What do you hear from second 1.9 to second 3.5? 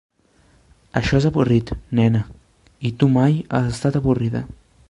nena, i tu mai